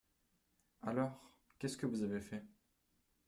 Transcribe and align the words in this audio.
Alors, 0.81 1.29
qu'est-ce 1.59 1.77
que 1.77 1.85
vous 1.85 2.01
avez 2.01 2.21
fait? 2.21 2.43